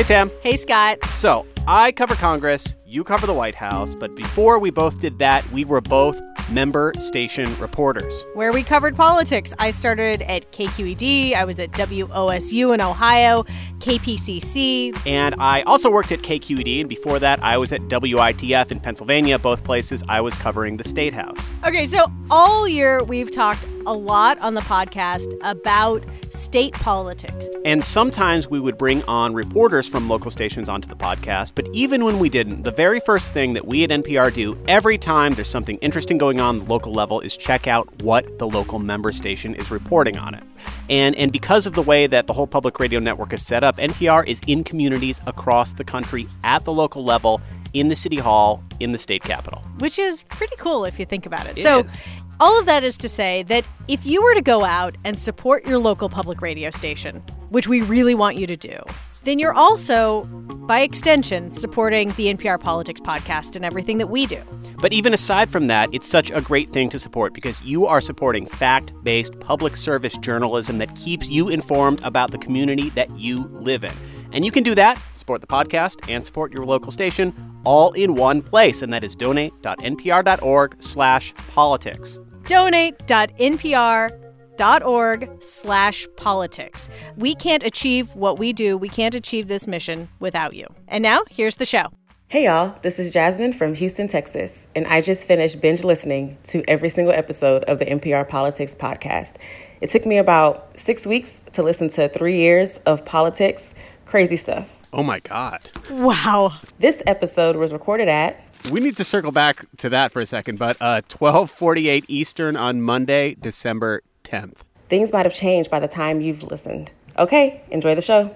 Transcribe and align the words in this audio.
Hey, 0.00 0.04
Tam. 0.04 0.30
Hey, 0.42 0.56
Scott. 0.56 1.04
So, 1.10 1.44
I 1.66 1.92
cover 1.92 2.14
Congress, 2.14 2.74
you 2.86 3.04
cover 3.04 3.26
the 3.26 3.34
White 3.34 3.54
House, 3.54 3.94
but 3.94 4.16
before 4.16 4.58
we 4.58 4.70
both 4.70 4.98
did 4.98 5.18
that, 5.18 5.46
we 5.52 5.66
were 5.66 5.82
both 5.82 6.18
member 6.48 6.94
station 6.98 7.54
reporters. 7.58 8.24
Where 8.32 8.50
we 8.50 8.62
covered 8.62 8.96
politics. 8.96 9.52
I 9.58 9.70
started 9.72 10.22
at 10.22 10.50
KQED, 10.52 11.34
I 11.34 11.44
was 11.44 11.58
at 11.58 11.72
WOSU 11.72 12.72
in 12.72 12.80
Ohio, 12.80 13.42
KPCC. 13.80 14.98
And 15.06 15.34
I 15.38 15.60
also 15.62 15.90
worked 15.90 16.12
at 16.12 16.20
KQED, 16.20 16.80
and 16.80 16.88
before 16.88 17.18
that, 17.18 17.42
I 17.42 17.58
was 17.58 17.70
at 17.70 17.82
WITF 17.82 18.72
in 18.72 18.80
Pennsylvania, 18.80 19.38
both 19.38 19.64
places 19.64 20.02
I 20.08 20.22
was 20.22 20.34
covering 20.34 20.78
the 20.78 20.88
State 20.88 21.12
House. 21.12 21.46
Okay, 21.66 21.86
so 21.86 22.06
all 22.30 22.66
year 22.66 23.04
we've 23.04 23.30
talked 23.30 23.66
a 23.90 23.92
lot 23.92 24.38
on 24.38 24.54
the 24.54 24.60
podcast 24.60 25.26
about 25.42 26.04
state 26.30 26.72
politics. 26.74 27.48
And 27.64 27.84
sometimes 27.84 28.46
we 28.46 28.60
would 28.60 28.78
bring 28.78 29.02
on 29.04 29.34
reporters 29.34 29.88
from 29.88 30.08
local 30.08 30.30
stations 30.30 30.68
onto 30.68 30.86
the 30.86 30.94
podcast, 30.94 31.56
but 31.56 31.66
even 31.72 32.04
when 32.04 32.20
we 32.20 32.28
didn't, 32.28 32.62
the 32.62 32.70
very 32.70 33.00
first 33.00 33.32
thing 33.32 33.52
that 33.54 33.66
we 33.66 33.82
at 33.82 33.90
NPR 33.90 34.32
do 34.32 34.56
every 34.68 34.96
time 34.96 35.34
there's 35.34 35.48
something 35.48 35.76
interesting 35.78 36.18
going 36.18 36.40
on 36.40 36.60
at 36.60 36.66
the 36.66 36.72
local 36.72 36.92
level 36.92 37.18
is 37.18 37.36
check 37.36 37.66
out 37.66 38.02
what 38.04 38.38
the 38.38 38.46
local 38.46 38.78
member 38.78 39.10
station 39.10 39.56
is 39.56 39.72
reporting 39.72 40.16
on 40.16 40.34
it. 40.34 40.44
And, 40.88 41.16
and 41.16 41.32
because 41.32 41.66
of 41.66 41.74
the 41.74 41.82
way 41.82 42.06
that 42.06 42.28
the 42.28 42.32
whole 42.32 42.46
public 42.46 42.78
radio 42.78 43.00
network 43.00 43.32
is 43.32 43.44
set 43.44 43.64
up, 43.64 43.78
NPR 43.78 44.24
is 44.24 44.40
in 44.46 44.62
communities 44.62 45.20
across 45.26 45.72
the 45.72 45.84
country 45.84 46.28
at 46.44 46.64
the 46.64 46.72
local 46.72 47.02
level, 47.02 47.40
in 47.74 47.88
the 47.88 47.96
city 47.96 48.18
hall, 48.18 48.62
in 48.78 48.92
the 48.92 48.98
state 48.98 49.24
capitol. 49.24 49.64
Which 49.80 49.98
is 49.98 50.22
pretty 50.24 50.54
cool 50.58 50.84
if 50.84 51.00
you 51.00 51.06
think 51.06 51.26
about 51.26 51.46
it. 51.46 51.58
It 51.58 51.62
so 51.64 51.80
is. 51.80 52.04
All 52.40 52.58
of 52.58 52.66
that 52.66 52.82
is 52.82 52.96
to 52.98 53.08
say 53.08 53.42
that 53.44 53.66
if 53.86 54.06
you 54.06 54.22
were 54.22 54.34
to 54.34 54.42
go 54.42 54.64
out 54.64 54.96
and 55.04 55.18
support 55.18 55.66
your 55.66 55.78
local 55.78 56.08
public 56.08 56.40
radio 56.40 56.70
station, 56.70 57.16
which 57.50 57.68
we 57.68 57.82
really 57.82 58.14
want 58.14 58.36
you 58.36 58.46
to 58.46 58.56
do, 58.56 58.80
then 59.24 59.38
you're 59.38 59.52
also, 59.52 60.24
by 60.66 60.80
extension, 60.80 61.52
supporting 61.52 62.08
the 62.12 62.32
NPR 62.32 62.58
Politics 62.58 63.00
podcast 63.00 63.56
and 63.56 63.64
everything 63.64 63.98
that 63.98 64.06
we 64.06 64.24
do. 64.24 64.42
But 64.80 64.94
even 64.94 65.12
aside 65.12 65.50
from 65.50 65.66
that, 65.66 65.90
it's 65.92 66.08
such 66.08 66.30
a 66.30 66.40
great 66.40 66.70
thing 66.70 66.88
to 66.90 66.98
support 66.98 67.34
because 67.34 67.60
you 67.60 67.86
are 67.86 68.00
supporting 68.00 68.46
fact 68.46 68.94
based 69.04 69.38
public 69.40 69.76
service 69.76 70.16
journalism 70.16 70.78
that 70.78 70.96
keeps 70.96 71.28
you 71.28 71.50
informed 71.50 72.00
about 72.02 72.30
the 72.30 72.38
community 72.38 72.88
that 72.90 73.10
you 73.18 73.44
live 73.48 73.84
in. 73.84 73.92
And 74.32 74.44
you 74.44 74.52
can 74.52 74.62
do 74.62 74.74
that, 74.76 74.98
support 75.12 75.42
the 75.42 75.46
podcast, 75.46 76.08
and 76.08 76.24
support 76.24 76.54
your 76.54 76.64
local 76.64 76.90
station 76.92 77.34
all 77.64 77.92
in 77.92 78.14
one 78.14 78.40
place, 78.40 78.80
and 78.80 78.90
that 78.92 79.04
is 79.04 79.14
donate.npr.org 79.14 80.82
slash 80.82 81.34
politics. 81.48 82.18
donate.npr.org 82.46 85.30
slash 85.40 86.06
politics. 86.16 86.88
We 87.16 87.34
can't 87.34 87.62
achieve 87.62 88.14
what 88.14 88.38
we 88.38 88.52
do, 88.52 88.76
we 88.76 88.88
can't 88.88 89.14
achieve 89.14 89.48
this 89.48 89.66
mission 89.66 90.08
without 90.18 90.54
you. 90.54 90.66
And 90.88 91.02
now, 91.02 91.22
here's 91.30 91.56
the 91.56 91.66
show. 91.66 91.86
Hey 92.28 92.44
y'all, 92.44 92.78
this 92.82 93.00
is 93.00 93.12
Jasmine 93.12 93.52
from 93.52 93.74
Houston, 93.74 94.06
Texas, 94.06 94.68
and 94.76 94.86
I 94.86 95.00
just 95.00 95.26
finished 95.26 95.60
binge 95.60 95.82
listening 95.82 96.38
to 96.44 96.62
every 96.68 96.88
single 96.88 97.12
episode 97.12 97.64
of 97.64 97.80
the 97.80 97.86
NPR 97.86 98.28
Politics 98.28 98.72
podcast. 98.72 99.34
It 99.80 99.90
took 99.90 100.06
me 100.06 100.16
about 100.16 100.78
six 100.78 101.04
weeks 101.04 101.42
to 101.54 101.64
listen 101.64 101.88
to 101.88 102.08
three 102.08 102.36
years 102.36 102.78
of 102.86 103.04
politics, 103.04 103.74
crazy 104.06 104.36
stuff. 104.36 104.78
Oh 104.92 105.02
my 105.02 105.18
God. 105.20 105.58
Wow. 105.90 106.52
This 106.78 107.02
episode 107.04 107.56
was 107.56 107.72
recorded 107.72 108.06
at 108.06 108.44
We 108.68 108.80
need 108.80 108.96
to 108.98 109.04
circle 109.04 109.32
back 109.32 109.64
to 109.78 109.88
that 109.88 110.12
for 110.12 110.20
a 110.20 110.26
second, 110.26 110.58
but 110.58 110.76
uh, 110.80 111.02
1248 111.08 112.04
Eastern 112.08 112.56
on 112.56 112.82
Monday, 112.82 113.34
December 113.40 114.02
10th. 114.24 114.54
Things 114.88 115.12
Might 115.12 115.24
Have 115.24 115.34
Changed 115.34 115.70
by 115.70 115.80
the 115.80 115.88
time 115.88 116.20
you've 116.20 116.42
listened. 116.44 116.92
Okay, 117.18 117.62
enjoy 117.70 117.94
the 117.94 118.02
show. 118.02 118.34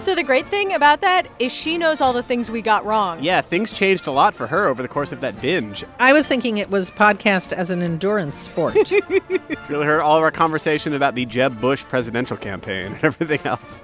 So, 0.00 0.14
the 0.14 0.22
great 0.22 0.46
thing 0.46 0.72
about 0.72 1.00
that 1.00 1.26
is 1.40 1.52
she 1.52 1.76
knows 1.76 2.00
all 2.00 2.12
the 2.12 2.22
things 2.22 2.48
we 2.50 2.62
got 2.62 2.84
wrong. 2.84 3.22
Yeah, 3.22 3.40
things 3.40 3.72
changed 3.72 4.06
a 4.06 4.12
lot 4.12 4.34
for 4.34 4.46
her 4.46 4.68
over 4.68 4.80
the 4.80 4.88
course 4.88 5.10
of 5.10 5.20
that 5.20 5.40
binge. 5.40 5.84
I 5.98 6.12
was 6.12 6.28
thinking 6.28 6.58
it 6.58 6.70
was 6.70 6.92
podcast 6.92 7.52
as 7.52 7.70
an 7.70 7.82
endurance 7.82 8.38
sport. 8.38 8.76
Really 9.68 9.84
heard 9.84 10.00
all 10.00 10.16
of 10.16 10.22
our 10.22 10.30
conversation 10.30 10.94
about 10.94 11.16
the 11.16 11.26
Jeb 11.26 11.60
Bush 11.60 11.82
presidential 11.82 12.36
campaign 12.36 12.92
and 12.92 12.96
everything 13.04 13.40
else. 13.44 13.80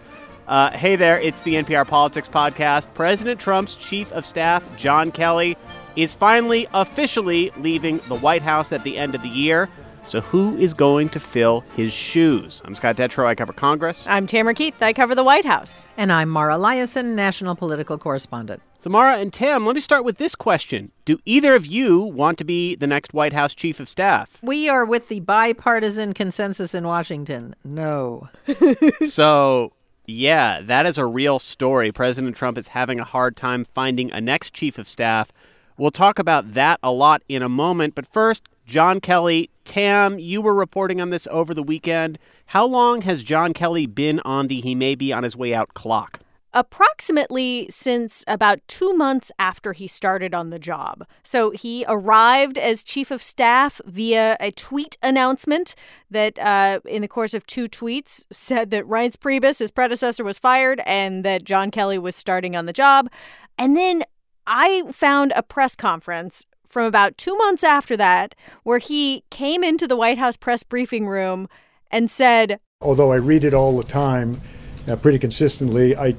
Uh, 0.53 0.71
hey 0.73 0.97
there, 0.97 1.19
it's 1.19 1.41
the 1.41 1.55
NPR 1.55 1.89
Politics 1.89 2.29
Podcast. 2.29 2.87
President 2.93 3.41
Trump's 3.41 3.75
chief 3.75 4.13
of 4.13 4.27
staff, 4.27 4.63
John 4.77 5.11
Kelly, 5.11 5.57
is 5.97 6.13
finally 6.13 6.69
officially 6.75 7.51
leaving 7.57 8.03
the 8.07 8.17
White 8.17 8.43
House 8.43 8.71
at 8.71 8.85
the 8.85 8.99
end 8.99 9.15
of 9.15 9.23
the 9.23 9.31
year. 9.31 9.71
So, 10.07 10.21
who 10.21 10.55
is 10.59 10.75
going 10.75 11.09
to 11.09 11.21
fill 11.21 11.61
his 11.75 11.91
shoes? 11.91 12.61
I'm 12.67 12.75
Scott 12.75 12.99
Detrow. 12.99 13.25
I 13.25 13.35
cover 13.35 13.55
Congress. 13.55 14.05
I'm 14.07 14.27
Tamara 14.27 14.53
Keith. 14.53 14.75
I 14.83 14.93
cover 14.93 15.15
the 15.15 15.25
White 15.25 15.47
House. 15.47 15.89
and 15.97 16.13
I'm 16.13 16.29
Mara 16.29 16.57
Liasson, 16.57 17.15
national 17.15 17.57
political 17.57 17.97
correspondent. 17.97 18.61
Samara 18.79 19.17
and 19.17 19.33
Tam, 19.33 19.65
let 19.65 19.75
me 19.75 19.81
start 19.81 20.05
with 20.05 20.19
this 20.19 20.35
question 20.35 20.93
Do 21.07 21.19
either 21.25 21.55
of 21.55 21.65
you 21.65 22.01
want 22.01 22.37
to 22.37 22.45
be 22.45 22.75
the 22.75 22.87
next 22.87 23.15
White 23.15 23.33
House 23.33 23.55
chief 23.55 23.81
of 23.81 23.89
staff? 23.89 24.37
We 24.43 24.69
are 24.69 24.85
with 24.85 25.09
the 25.09 25.21
bipartisan 25.21 26.13
consensus 26.13 26.75
in 26.75 26.87
Washington. 26.87 27.55
No. 27.65 28.29
so, 29.07 29.73
yeah, 30.13 30.61
that 30.63 30.87
is 30.87 30.99
a 30.99 31.07
real 31.07 31.39
story. 31.39 31.91
President 31.91 32.37
Trump 32.37 32.59
is 32.59 32.69
having 32.69 33.01
a 33.01 33.05
hard 33.05 33.37
time 33.37 33.65
finding 33.65 34.13
a 34.13 34.21
next 34.21 34.53
chief 34.53 34.79
of 34.79 34.89
staff. 34.89 35.33
We'll 35.77 35.91
talk 35.91 36.19
about 36.19 36.55
that 36.55 36.79
a 36.83 36.93
lot 36.93 37.23
in 37.29 37.43
a 37.43 37.49
moment. 37.49 37.95
But 37.95 38.07
first, 38.07 38.45
John 38.67 39.01
Kelly. 39.01 39.51
Tam, 39.65 40.19
you 40.19 40.43
were 40.43 40.55
reporting 40.55 41.01
on 41.01 41.11
this 41.11 41.29
over 41.31 41.55
the 41.55 41.63
weekend. 41.63 42.19
How 42.47 42.65
long 42.65 43.03
has 43.03 43.23
John 43.23 43.55
Kelly 43.55 43.87
been 43.87 44.19
on 44.21 44.49
the 44.49 44.61
he 44.61 44.75
may 44.75 44.97
be 44.97 45.13
on 45.13 45.23
his 45.23 45.37
way 45.37 45.55
out 45.55 45.73
clock? 45.75 46.22
Approximately 46.55 47.69
since 47.71 48.25
about 48.29 48.61
two 48.69 48.93
months 48.95 49.33
after 49.39 49.73
he 49.73 49.87
started 49.87 50.35
on 50.35 50.51
the 50.51 50.59
job. 50.59 51.07
So 51.25 51.51
he 51.51 51.85
arrived 51.89 52.59
as 52.59 52.83
chief 52.83 53.11
of 53.11 53.23
staff 53.23 53.81
via 53.87 54.37
a 54.39 54.51
tweet 54.51 54.99
announcement 55.03 55.75
that, 56.11 56.39
uh, 56.39 56.81
in 56.85 57.01
the 57.01 57.09
course 57.09 57.33
of 57.33 57.47
two 57.47 57.69
tweets, 57.69 58.27
said 58.31 58.71
that 58.71 58.85
Reince 58.85 59.17
Priebus, 59.17 59.61
his 59.61 59.71
predecessor, 59.71 60.25
was 60.25 60.39
fired 60.39 60.83
and 60.85 61.25
that 61.25 61.45
John 61.45 61.71
Kelly 61.71 61.99
was 61.99 62.15
starting 62.15 62.55
on 62.55 62.67
the 62.67 62.73
job. 62.75 63.09
And 63.57 63.77
then 63.77 64.03
I 64.47 64.85
found 64.93 65.33
a 65.35 65.43
press 65.43 65.75
conference 65.75 66.45
from 66.67 66.87
about 66.87 67.17
two 67.17 67.37
months 67.39 67.63
after 67.65 67.97
that 67.97 68.35
where 68.63 68.79
he 68.79 69.25
came 69.31 69.63
into 69.63 69.87
the 69.87 69.97
White 69.97 70.19
House 70.19 70.37
press 70.37 70.63
briefing 70.63 71.07
room 71.07 71.49
and 71.91 72.11
said, 72.11 72.59
although 72.81 73.13
I 73.13 73.17
read 73.17 73.45
it 73.45 73.55
all 73.55 73.77
the 73.77 73.85
time, 73.85 74.41
uh, 74.89 74.97
pretty 74.97 75.19
consistently, 75.19 75.97
I, 75.97 76.17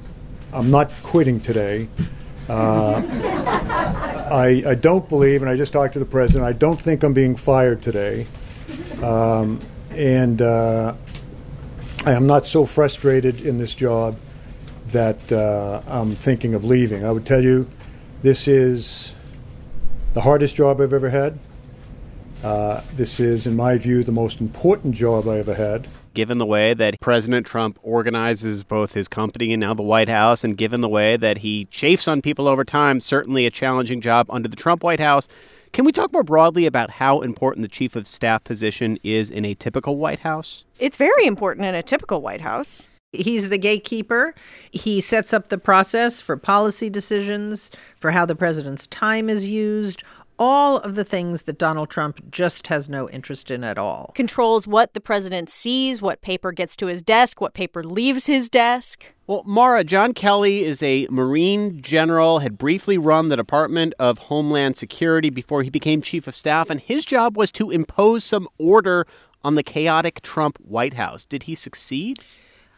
I'm 0.54 0.70
not 0.70 0.92
quitting 1.02 1.40
today. 1.40 1.88
Uh, 2.48 3.02
I, 4.30 4.62
I 4.66 4.74
don't 4.76 5.08
believe, 5.08 5.42
and 5.42 5.50
I 5.50 5.56
just 5.56 5.72
talked 5.72 5.94
to 5.94 5.98
the 5.98 6.06
president, 6.06 6.44
I 6.44 6.52
don't 6.52 6.80
think 6.80 7.02
I'm 7.02 7.12
being 7.12 7.34
fired 7.34 7.82
today. 7.82 8.26
Um, 9.02 9.58
and 9.90 10.40
uh, 10.40 10.94
I 12.06 12.12
am 12.12 12.26
not 12.26 12.46
so 12.46 12.66
frustrated 12.66 13.44
in 13.44 13.58
this 13.58 13.74
job 13.74 14.16
that 14.88 15.32
uh, 15.32 15.82
I'm 15.88 16.12
thinking 16.12 16.54
of 16.54 16.64
leaving. 16.64 17.04
I 17.04 17.10
would 17.10 17.26
tell 17.26 17.42
you, 17.42 17.68
this 18.22 18.46
is 18.46 19.14
the 20.12 20.20
hardest 20.20 20.54
job 20.54 20.80
I've 20.80 20.92
ever 20.92 21.10
had. 21.10 21.38
Uh, 22.44 22.80
this 22.94 23.18
is, 23.18 23.46
in 23.46 23.56
my 23.56 23.76
view, 23.76 24.04
the 24.04 24.12
most 24.12 24.40
important 24.40 24.94
job 24.94 25.26
I 25.26 25.38
ever 25.38 25.54
had. 25.54 25.88
Given 26.14 26.38
the 26.38 26.46
way 26.46 26.74
that 26.74 27.00
President 27.00 27.44
Trump 27.44 27.76
organizes 27.82 28.62
both 28.62 28.92
his 28.92 29.08
company 29.08 29.52
and 29.52 29.60
now 29.60 29.74
the 29.74 29.82
White 29.82 30.08
House, 30.08 30.44
and 30.44 30.56
given 30.56 30.80
the 30.80 30.88
way 30.88 31.16
that 31.16 31.38
he 31.38 31.64
chafes 31.72 32.06
on 32.06 32.22
people 32.22 32.46
over 32.46 32.64
time, 32.64 33.00
certainly 33.00 33.46
a 33.46 33.50
challenging 33.50 34.00
job 34.00 34.28
under 34.30 34.48
the 34.48 34.54
Trump 34.54 34.84
White 34.84 35.00
House. 35.00 35.26
Can 35.72 35.84
we 35.84 35.90
talk 35.90 36.12
more 36.12 36.22
broadly 36.22 36.66
about 36.66 36.88
how 36.88 37.20
important 37.20 37.64
the 37.64 37.68
chief 37.68 37.96
of 37.96 38.06
staff 38.06 38.44
position 38.44 38.96
is 39.02 39.28
in 39.28 39.44
a 39.44 39.54
typical 39.54 39.96
White 39.96 40.20
House? 40.20 40.62
It's 40.78 40.96
very 40.96 41.26
important 41.26 41.66
in 41.66 41.74
a 41.74 41.82
typical 41.82 42.22
White 42.22 42.42
House. 42.42 42.86
He's 43.10 43.48
the 43.48 43.58
gatekeeper. 43.58 44.36
He 44.70 45.00
sets 45.00 45.32
up 45.32 45.48
the 45.48 45.58
process 45.58 46.20
for 46.20 46.36
policy 46.36 46.90
decisions, 46.90 47.72
for 47.98 48.12
how 48.12 48.24
the 48.24 48.36
president's 48.36 48.86
time 48.86 49.28
is 49.28 49.50
used, 49.50 50.04
all 50.38 50.78
of 50.78 50.94
the 50.94 51.04
things 51.04 51.42
that 51.42 51.58
Donald 51.58 51.90
Trump 51.90 52.30
just 52.30 52.66
has 52.66 52.88
no 52.88 53.08
interest 53.10 53.50
in 53.50 53.64
at 53.64 53.78
all. 53.78 54.12
Controls 54.14 54.66
what 54.66 54.94
the 54.94 55.00
president 55.00 55.50
sees, 55.50 56.02
what 56.02 56.22
paper 56.22 56.52
gets 56.52 56.76
to 56.76 56.86
his 56.86 57.02
desk, 57.02 57.40
what 57.40 57.54
paper 57.54 57.84
leaves 57.84 58.26
his 58.26 58.48
desk. 58.48 59.04
Well, 59.26 59.42
Mara, 59.46 59.84
John 59.84 60.12
Kelly 60.12 60.64
is 60.64 60.82
a 60.82 61.06
Marine 61.10 61.80
general, 61.80 62.40
had 62.40 62.58
briefly 62.58 62.98
run 62.98 63.28
the 63.28 63.36
Department 63.36 63.94
of 63.98 64.18
Homeland 64.18 64.76
Security 64.76 65.30
before 65.30 65.62
he 65.62 65.70
became 65.70 66.02
chief 66.02 66.26
of 66.26 66.36
staff, 66.36 66.68
and 66.68 66.80
his 66.80 67.04
job 67.04 67.36
was 67.36 67.50
to 67.52 67.70
impose 67.70 68.24
some 68.24 68.48
order 68.58 69.06
on 69.42 69.54
the 69.54 69.62
chaotic 69.62 70.20
Trump 70.22 70.58
White 70.58 70.94
House. 70.94 71.24
Did 71.24 71.44
he 71.44 71.54
succeed? 71.54 72.18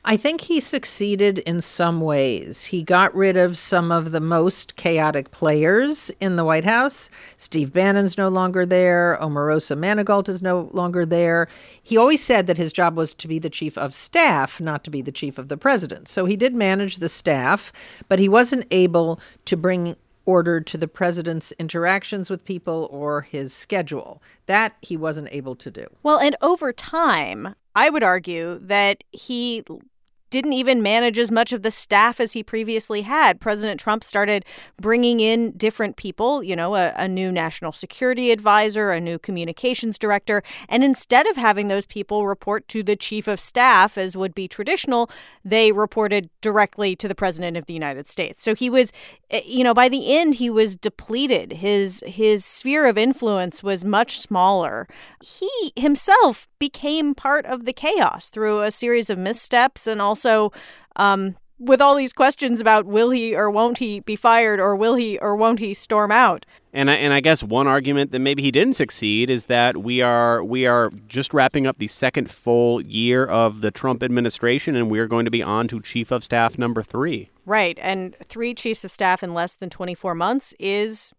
I 0.09 0.17
think 0.17 0.43
he 0.43 0.61
succeeded 0.61 1.39
in 1.39 1.61
some 1.61 2.01
ways. 2.01 2.63
He 2.67 2.85
got 2.85 3.13
rid 3.13 3.37
of 3.37 3.59
some 3.59 3.91
of 3.91 4.13
the 4.13 4.21
most 4.21 4.77
chaotic 4.77 5.33
players 5.33 6.13
in 6.21 6.37
the 6.37 6.45
White 6.45 6.65
House. 6.65 7.11
Steve 7.39 7.73
Bannon's 7.73 8.17
no 8.17 8.29
longer 8.29 8.65
there. 8.65 9.19
Omarosa 9.21 9.77
Manigault 9.77 10.29
is 10.29 10.43
no 10.43 10.71
longer 10.73 11.05
there. 11.05 11.49
He 11.83 11.97
always 11.97 12.23
said 12.23 12.47
that 12.47 12.57
his 12.57 12.73
job 12.73 12.97
was 12.97 13.15
to 13.15 13.27
be 13.27 13.41
the 13.41 13.51
chief 13.51 13.77
of 13.77 13.93
staff, 13.93 14.61
not 14.61 14.85
to 14.85 14.91
be 14.91 15.03
the 15.03 15.11
chief 15.11 15.39
of 15.39 15.49
the 15.49 15.57
president. 15.57 16.07
So 16.07 16.25
he 16.25 16.37
did 16.37 16.55
manage 16.55 16.99
the 16.99 17.09
staff, 17.09 17.73
but 18.09 18.21
he 18.21 18.29
wasn't 18.29 18.69
able 18.71 19.19
to 19.47 19.57
bring 19.57 19.97
order 20.25 20.61
to 20.61 20.79
the 20.79 20.89
president's 20.89 21.53
interactions 21.59 22.31
with 22.31 22.45
people 22.45 22.89
or 22.93 23.23
his 23.23 23.53
schedule. 23.53 24.23
That 24.47 24.77
he 24.83 24.97
wasn't 24.97 25.29
able 25.33 25.57
to 25.57 25.71
do. 25.71 25.89
Well, 26.05 26.21
and 26.21 26.37
over 26.41 26.73
time, 26.73 27.57
I 27.75 27.91
would 27.91 28.05
argue 28.05 28.61
that 28.61 29.03
he 29.11 29.65
didn't 30.31 30.53
even 30.53 30.83
manage 30.83 31.19
as 31.19 31.31
much 31.31 31.53
of 31.53 31.63
the 31.63 31.71
staff 31.71 32.21
as 32.21 32.33
he 32.33 32.43
previously 32.43 33.03
had. 33.03 33.41
President 33.41 33.79
Trump 33.79 34.03
started 34.03 34.45
bringing 34.81 35.21
in 35.21 35.53
different 35.53 35.97
people, 35.97 36.43
you 36.43 36.57
know, 36.57 36.75
a, 36.75 36.93
a, 36.97 37.07
new 37.07 37.31
national 37.31 37.73
security 37.73 38.31
advisor, 38.31 38.91
a 38.91 39.01
new 39.01 39.19
communications 39.19 39.99
director. 39.99 40.43
And 40.69 40.83
instead 40.83 41.27
of 41.29 41.37
having 41.37 41.69
those 41.69 41.87
people 41.87 42.27
report 42.27 42.67
to 42.69 42.83
the 42.83 42.97
chief 42.97 43.29
of 43.29 43.41
staff, 43.41 43.97
as 43.97 44.17
would 44.17 44.35
be 44.35 44.49
traditional, 44.49 45.09
they 45.45 45.71
reported 45.71 46.29
directly 46.41 46.97
to 46.97 47.07
the 47.07 47.15
president 47.15 47.57
of 47.57 47.67
the 47.67 47.75
United 47.75 48.09
States. 48.09 48.43
So 48.43 48.55
he 48.55 48.69
was, 48.69 48.93
eh, 49.31 49.43
you 49.47 49.63
know, 49.63 49.75
by 49.75 49.89
the 49.89 50.17
end, 50.17 50.35
he 50.35 50.51
was 50.51 50.75
depleted. 50.75 51.53
His, 51.53 52.03
his 52.07 52.45
sphere 52.45 52.87
of 52.87 52.99
influence 52.99 53.63
was 53.63 53.85
much 53.85 54.19
smaller. 54.19 54.89
He 55.23 55.73
himself 55.77 56.49
became 56.59 57.15
part 57.15 57.47
of 57.47 57.65
the 57.65 57.73
chaos 57.73 58.29
through 58.29 58.63
a 58.63 58.71
series 58.71 59.09
of 59.09 59.19
missteps 59.19 59.87
and 59.87 60.03
also 60.03 60.16
also 60.17 60.53
um, 60.97 61.37
with 61.59 61.81
all 61.81 61.95
these 61.95 62.13
questions 62.13 62.61
about 62.61 62.87
will 62.87 63.11
he 63.11 63.35
or 63.35 63.51
won't 63.51 63.79
he 63.79 64.01
be 64.01 64.17
fired 64.17 64.61
or 64.61 64.75
will 64.77 64.95
he 64.95 65.19
or 65.19 65.37
won't 65.37 65.59
he 65.59 65.75
storm 65.75 66.11
out. 66.11 66.47
And 66.73 66.91
I, 66.91 66.95
and 66.95 67.15
I 67.15 67.21
guess 67.21 67.43
one 67.43 67.67
argument 67.67 68.13
that 68.13 68.19
maybe 68.19 68.43
he 68.43 68.51
didn't 68.51 68.75
succeed 68.75 69.31
is 69.31 69.47
that 69.47 69.79
we 69.79 70.03
are 70.03 70.45
we 70.45 70.67
are 70.67 70.91
just 71.07 71.33
wrapping 71.33 71.67
up 71.67 71.79
the 71.79 71.87
second 71.87 72.31
full 72.31 72.83
year 72.83 73.25
of 73.25 73.63
the 73.63 73.71
Trump 73.71 74.03
administration 74.03 74.77
and 74.77 74.91
we 74.91 74.99
are 74.99 75.07
going 75.07 75.25
to 75.25 75.31
be 75.31 75.43
on 75.43 75.69
to 75.69 75.81
chief 75.81 76.11
of 76.11 76.23
staff 76.25 76.59
number 76.59 76.83
3. 76.83 77.31
Right. 77.47 77.79
And 77.81 78.17
3 78.25 78.55
chiefs 78.55 78.85
of 78.85 78.91
staff 78.91 79.23
in 79.23 79.33
less 79.33 79.55
than 79.55 79.71
24 79.71 80.15
months 80.15 80.55
is 80.59 81.13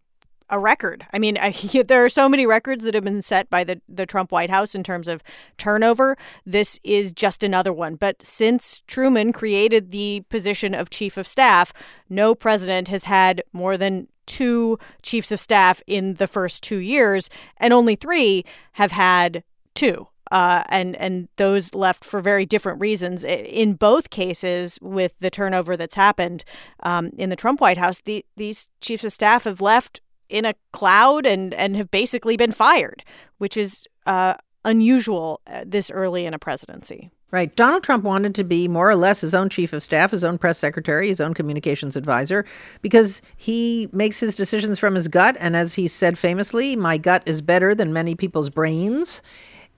a 0.50 0.60
record. 0.60 1.06
I 1.14 1.20
mean, 1.20 1.38
I, 1.42 1.52
there 1.86 2.04
are 2.04 2.10
so 2.10 2.30
many 2.30 2.46
records 2.46 2.84
that 2.84 2.94
have 2.94 3.04
been 3.04 3.22
set 3.22 3.50
by 3.50 3.64
the, 3.64 3.82
the 3.88 4.06
Trump 4.06 4.32
White 4.32 4.50
House 4.50 4.76
in 4.76 4.84
terms 4.84 5.08
of 5.08 5.24
turnover. 5.58 6.18
This 6.46 6.80
is 6.84 7.12
just 7.12 7.44
another 7.44 7.74
one. 7.74 7.96
But 7.96 8.22
since 8.22 8.82
Truman 8.88 9.34
created 9.34 9.92
the 9.92 10.24
position 10.30 10.74
of 10.74 10.90
chief 10.90 11.18
of 11.18 11.28
staff, 11.28 11.74
no 12.10 12.36
president 12.36 12.88
has 12.88 13.06
had 13.06 13.44
more 13.54 13.78
than 13.78 14.08
two 14.26 14.78
chiefs 15.02 15.32
of 15.32 15.40
staff 15.40 15.82
in 15.88 16.16
the 16.16 16.28
first 16.28 16.62
two 16.62 16.78
years, 16.78 17.30
and 17.58 17.74
only 17.74 17.96
three 17.96 18.44
have 18.74 18.92
had 18.92 19.44
two. 19.74 20.08
Uh, 20.30 20.62
and 20.68 20.98
and 20.98 21.30
those 21.38 21.74
left 21.74 22.04
for 22.04 22.20
very 22.20 22.46
different 22.46 22.82
reasons. 22.82 23.24
In 23.24 23.76
both 23.76 24.10
cases, 24.10 24.78
with 24.82 25.14
the 25.22 25.30
turnover 25.30 25.78
that's 25.78 25.96
happened 25.96 26.44
um, 26.84 27.12
in 27.18 27.30
the 27.30 27.38
Trump 27.38 27.62
White 27.62 27.78
House, 27.78 28.02
the, 28.02 28.26
these 28.36 28.68
chiefs 28.82 29.06
of 29.06 29.14
staff 29.14 29.46
have 29.46 29.62
left 29.62 30.02
in 30.30 30.46
a 30.46 30.54
cloud 30.72 31.26
and 31.26 31.54
and 31.54 31.76
have 31.76 31.92
basically 31.92 32.38
been 32.38 32.52
fired, 32.52 33.04
which 33.38 33.58
is 33.58 33.88
uh, 34.06 34.36
unusual 34.66 35.42
uh, 35.48 35.64
this 35.66 35.90
early 35.92 36.26
in 36.26 36.34
a 36.34 36.40
presidency. 36.40 37.10
Right. 37.30 37.54
Donald 37.58 37.84
Trump 37.84 38.06
wanted 38.06 38.36
to 38.36 38.46
be 38.46 38.70
more 38.70 38.90
or 38.90 38.96
less 38.96 39.20
his 39.20 39.34
own 39.34 39.50
chief 39.50 39.74
of 39.74 39.84
staff, 39.84 40.12
his 40.12 40.24
own 40.24 40.38
press 40.38 40.58
secretary, 40.58 41.10
his 41.10 41.20
own 41.20 41.34
communications 41.34 41.98
advisor, 41.98 42.46
because 42.82 43.22
he 43.36 43.90
makes 43.92 44.18
his 44.18 44.34
decisions 44.34 44.80
from 44.80 44.96
his 44.96 45.10
gut. 45.10 45.36
And 45.38 45.54
as 45.54 45.74
he 45.74 45.90
said 45.90 46.18
famously, 46.18 46.78
my 46.78 46.98
gut 46.98 47.24
is 47.26 47.42
better 47.42 47.76
than 47.76 47.92
many 47.92 48.16
people's 48.16 48.50
brains. 48.50 49.22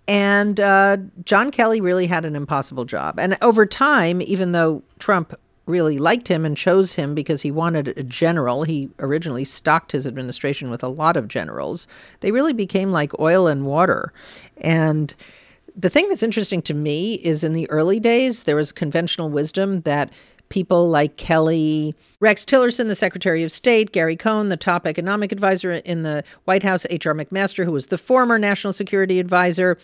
And 0.08 0.60
uh, 0.60 0.98
John 1.24 1.50
Kelly 1.50 1.82
really 1.82 2.06
had 2.06 2.24
an 2.24 2.36
impossible 2.36 2.86
job. 2.86 3.20
And 3.20 3.36
over 3.42 3.66
time, 3.66 4.22
even 4.22 4.52
though 4.52 4.84
Trump 5.00 5.34
really 5.70 5.98
liked 5.98 6.28
him 6.28 6.44
and 6.44 6.58
chose 6.58 6.94
him 6.94 7.16
because 7.16 7.44
he 7.44 7.52
wanted 7.52 7.90
a 7.90 8.04
general. 8.04 8.64
He 8.64 8.90
originally 9.00 9.46
stocked 9.46 9.92
his 9.92 10.06
administration 10.06 10.70
with 10.70 10.84
a 10.84 10.88
lot 10.90 11.16
of 11.16 11.28
generals. 11.28 11.88
They 12.20 12.32
really 12.32 12.54
became 12.54 12.92
like 12.92 13.18
oil 13.20 13.48
and 13.48 13.66
water. 13.66 14.12
And 14.58 15.14
the 15.76 15.90
thing 15.90 16.10
that's 16.10 16.24
interesting 16.24 16.62
to 16.64 16.74
me 16.74 17.16
is 17.16 17.44
in 17.44 17.54
the 17.54 17.70
early 17.70 18.00
days, 18.00 18.44
there 18.44 18.56
was 18.56 18.72
conventional 18.72 19.30
wisdom 19.30 19.82
that 19.82 20.12
people 20.50 20.90
like 20.90 21.16
Kelly, 21.16 21.96
Rex 22.20 22.44
Tillerson, 22.44 22.88
the 22.88 22.96
Secretary 22.96 23.44
of 23.44 23.52
State, 23.52 23.92
Gary 23.92 24.16
Cohn, 24.16 24.50
the 24.50 24.58
top 24.58 24.88
economic 24.88 25.32
advisor 25.32 25.74
in 25.74 26.02
the 26.02 26.24
White 26.46 26.64
House, 26.64 26.86
H.R. 26.90 27.14
McMaster, 27.14 27.64
who 27.64 27.72
was 27.72 27.86
the 27.88 27.98
former 27.98 28.40
national 28.40 28.74
security 28.74 29.20
advisor, 29.20 29.78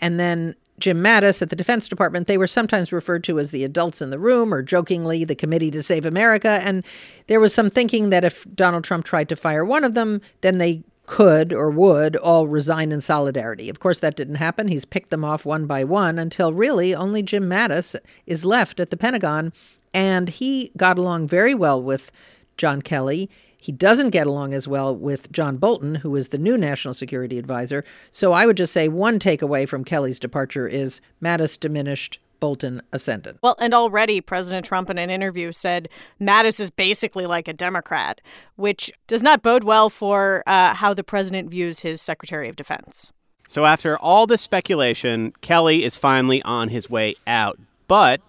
and 0.00 0.20
then 0.20 0.54
Jim 0.78 1.02
Mattis 1.02 1.40
at 1.40 1.50
the 1.50 1.56
Defense 1.56 1.88
Department, 1.88 2.26
they 2.26 2.38
were 2.38 2.46
sometimes 2.46 2.92
referred 2.92 3.24
to 3.24 3.38
as 3.38 3.50
the 3.50 3.64
adults 3.64 4.02
in 4.02 4.10
the 4.10 4.18
room 4.18 4.52
or 4.52 4.62
jokingly 4.62 5.24
the 5.24 5.34
Committee 5.34 5.70
to 5.70 5.82
Save 5.82 6.04
America. 6.04 6.60
And 6.62 6.84
there 7.28 7.40
was 7.40 7.54
some 7.54 7.70
thinking 7.70 8.10
that 8.10 8.24
if 8.24 8.44
Donald 8.54 8.84
Trump 8.84 9.04
tried 9.04 9.28
to 9.28 9.36
fire 9.36 9.64
one 9.64 9.84
of 9.84 9.94
them, 9.94 10.20
then 10.40 10.58
they 10.58 10.82
could 11.06 11.52
or 11.52 11.70
would 11.70 12.16
all 12.16 12.48
resign 12.48 12.90
in 12.90 13.00
solidarity. 13.00 13.68
Of 13.68 13.78
course, 13.78 13.98
that 13.98 14.16
didn't 14.16 14.36
happen. 14.36 14.68
He's 14.68 14.84
picked 14.84 15.10
them 15.10 15.24
off 15.24 15.44
one 15.44 15.66
by 15.66 15.84
one 15.84 16.18
until 16.18 16.52
really 16.52 16.94
only 16.94 17.22
Jim 17.22 17.48
Mattis 17.48 17.94
is 18.26 18.44
left 18.44 18.80
at 18.80 18.90
the 18.90 18.96
Pentagon. 18.96 19.52
And 19.92 20.28
he 20.28 20.72
got 20.76 20.98
along 20.98 21.28
very 21.28 21.54
well 21.54 21.80
with 21.80 22.10
John 22.56 22.82
Kelly. 22.82 23.30
He 23.64 23.72
doesn't 23.72 24.10
get 24.10 24.26
along 24.26 24.52
as 24.52 24.68
well 24.68 24.94
with 24.94 25.32
John 25.32 25.56
Bolton, 25.56 25.94
who 25.94 26.14
is 26.16 26.28
the 26.28 26.36
new 26.36 26.58
national 26.58 26.92
security 26.92 27.38
advisor. 27.38 27.82
So 28.12 28.34
I 28.34 28.44
would 28.44 28.58
just 28.58 28.74
say 28.74 28.88
one 28.88 29.18
takeaway 29.18 29.66
from 29.66 29.86
Kelly's 29.86 30.20
departure 30.20 30.68
is 30.68 31.00
Mattis 31.22 31.58
diminished, 31.58 32.18
Bolton 32.40 32.82
ascendant. 32.92 33.38
Well, 33.42 33.56
and 33.58 33.72
already 33.72 34.20
President 34.20 34.66
Trump 34.66 34.90
in 34.90 34.98
an 34.98 35.08
interview 35.08 35.50
said 35.50 35.88
Mattis 36.20 36.60
is 36.60 36.68
basically 36.68 37.24
like 37.24 37.48
a 37.48 37.54
Democrat, 37.54 38.20
which 38.56 38.92
does 39.06 39.22
not 39.22 39.42
bode 39.42 39.64
well 39.64 39.88
for 39.88 40.42
uh, 40.46 40.74
how 40.74 40.92
the 40.92 41.02
president 41.02 41.50
views 41.50 41.80
his 41.80 42.02
Secretary 42.02 42.50
of 42.50 42.56
Defense. 42.56 43.14
So 43.48 43.64
after 43.64 43.96
all 43.96 44.26
this 44.26 44.42
speculation, 44.42 45.32
Kelly 45.40 45.84
is 45.84 45.96
finally 45.96 46.42
on 46.42 46.68
his 46.68 46.90
way 46.90 47.14
out. 47.26 47.58
But 47.88 48.20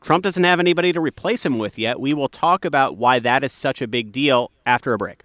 Trump 0.00 0.24
doesn't 0.24 0.44
have 0.44 0.60
anybody 0.60 0.92
to 0.92 1.00
replace 1.00 1.44
him 1.44 1.58
with 1.58 1.78
yet. 1.78 2.00
We 2.00 2.14
will 2.14 2.28
talk 2.28 2.64
about 2.64 2.96
why 2.96 3.18
that 3.20 3.44
is 3.44 3.52
such 3.52 3.82
a 3.82 3.88
big 3.88 4.12
deal 4.12 4.50
after 4.64 4.92
a 4.92 4.98
break. 4.98 5.24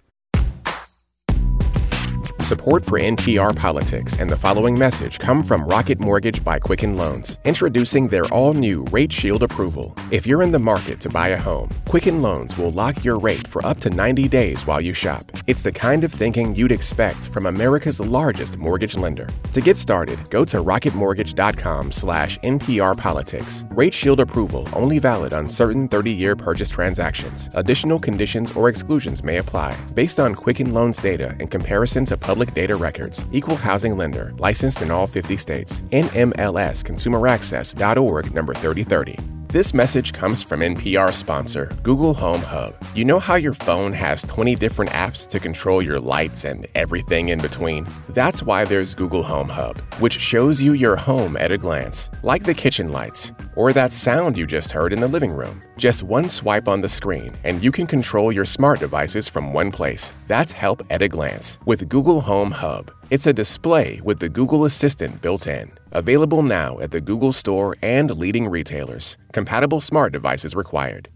Support 2.46 2.84
for 2.84 3.00
NPR 3.00 3.56
Politics 3.56 4.18
and 4.18 4.30
the 4.30 4.36
following 4.36 4.78
message 4.78 5.18
come 5.18 5.42
from 5.42 5.66
Rocket 5.66 5.98
Mortgage 5.98 6.44
by 6.44 6.60
Quicken 6.60 6.96
Loans, 6.96 7.38
introducing 7.44 8.06
their 8.06 8.26
all 8.26 8.54
new 8.54 8.84
Rate 8.92 9.12
Shield 9.12 9.42
approval. 9.42 9.92
If 10.12 10.28
you're 10.28 10.44
in 10.44 10.52
the 10.52 10.60
market 10.60 11.00
to 11.00 11.08
buy 11.08 11.30
a 11.30 11.36
home, 11.36 11.70
Quicken 11.86 12.22
Loans 12.22 12.56
will 12.56 12.70
lock 12.70 13.04
your 13.04 13.18
rate 13.18 13.48
for 13.48 13.66
up 13.66 13.80
to 13.80 13.90
90 13.90 14.28
days 14.28 14.64
while 14.64 14.80
you 14.80 14.94
shop. 14.94 15.24
It's 15.48 15.64
the 15.64 15.72
kind 15.72 16.04
of 16.04 16.12
thinking 16.12 16.54
you'd 16.54 16.70
expect 16.70 17.30
from 17.30 17.46
America's 17.46 17.98
largest 17.98 18.58
mortgage 18.58 18.96
lender. 18.96 19.28
To 19.50 19.60
get 19.60 19.76
started, 19.76 20.30
go 20.30 20.44
to 20.44 20.62
rocketmortgage.com 20.62 21.90
slash 21.90 22.38
NPR 22.44 22.96
Politics. 22.96 23.64
Rate 23.70 23.92
Shield 23.92 24.20
approval 24.20 24.68
only 24.72 25.00
valid 25.00 25.32
on 25.32 25.48
certain 25.48 25.88
30 25.88 26.12
year 26.12 26.36
purchase 26.36 26.68
transactions. 26.68 27.50
Additional 27.54 27.98
conditions 27.98 28.54
or 28.54 28.68
exclusions 28.68 29.24
may 29.24 29.38
apply 29.38 29.76
based 29.96 30.20
on 30.20 30.32
Quicken 30.32 30.72
Loans 30.72 30.98
data 30.98 31.34
in 31.40 31.48
comparison 31.48 32.04
to 32.04 32.16
public 32.16 32.35
Public 32.36 32.52
Data 32.52 32.76
Records, 32.76 33.24
Equal 33.32 33.56
Housing 33.56 33.96
Lender, 33.96 34.34
licensed 34.36 34.82
in 34.82 34.90
all 34.90 35.06
50 35.06 35.38
states. 35.38 35.80
NMLS 35.92 36.84
ConsumerAccess.org 36.84 38.34
number 38.34 38.52
3030. 38.52 39.35
This 39.48 39.72
message 39.72 40.12
comes 40.12 40.42
from 40.42 40.60
NPR 40.60 41.14
sponsor, 41.14 41.70
Google 41.82 42.12
Home 42.14 42.42
Hub. 42.42 42.74
You 42.94 43.04
know 43.04 43.20
how 43.20 43.36
your 43.36 43.54
phone 43.54 43.92
has 43.92 44.22
20 44.24 44.56
different 44.56 44.90
apps 44.90 45.26
to 45.28 45.38
control 45.38 45.80
your 45.80 46.00
lights 46.00 46.44
and 46.44 46.66
everything 46.74 47.28
in 47.28 47.40
between? 47.40 47.86
That's 48.08 48.42
why 48.42 48.64
there's 48.64 48.94
Google 48.94 49.22
Home 49.22 49.48
Hub, 49.48 49.80
which 50.00 50.20
shows 50.20 50.60
you 50.60 50.72
your 50.72 50.96
home 50.96 51.36
at 51.36 51.52
a 51.52 51.58
glance, 51.58 52.10
like 52.22 52.42
the 52.42 52.54
kitchen 52.54 52.90
lights 52.90 53.32
or 53.56 53.72
that 53.72 53.92
sound 53.92 54.36
you 54.36 54.46
just 54.46 54.70
heard 54.70 54.92
in 54.92 55.00
the 55.00 55.08
living 55.08 55.32
room. 55.32 55.60
Just 55.76 56.04
one 56.04 56.28
swipe 56.28 56.68
on 56.68 56.80
the 56.80 56.88
screen, 56.88 57.36
and 57.42 57.64
you 57.64 57.72
can 57.72 57.86
control 57.86 58.30
your 58.30 58.44
smart 58.44 58.78
devices 58.78 59.28
from 59.28 59.52
one 59.52 59.72
place. 59.72 60.14
That's 60.26 60.52
help 60.52 60.82
at 60.90 61.02
a 61.02 61.08
glance 61.08 61.58
with 61.66 61.88
Google 61.88 62.20
Home 62.20 62.52
Hub. 62.52 62.92
It's 63.10 63.26
a 63.26 63.32
display 63.32 64.00
with 64.04 64.20
the 64.20 64.28
Google 64.28 64.66
Assistant 64.66 65.20
built 65.20 65.46
in. 65.46 65.72
Available 65.92 66.42
now 66.42 66.78
at 66.78 66.90
the 66.90 67.00
Google 67.00 67.32
Store 67.32 67.76
and 67.82 68.10
leading 68.10 68.48
retailers. 68.48 69.16
Compatible 69.32 69.80
smart 69.80 70.12
devices 70.12 70.54
required. 70.54 71.08